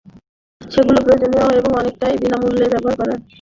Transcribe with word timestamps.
যেগুলো 0.61 0.99
প্রয়োজনীয় 1.01 1.45
এবং 1.59 1.71
অনেকটাই 1.73 2.15
বিনা 2.17 2.37
মূল্যে 2.37 2.65
ব্যবহার 2.65 2.95
করা 2.95 3.07
যায় 3.07 3.15
এসব 3.15 3.19
সেবা। 3.19 3.27